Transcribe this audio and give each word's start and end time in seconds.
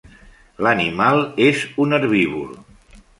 L'animal 0.67 1.21
és 1.49 1.61
un 1.85 1.99
herbívor. 1.99 2.49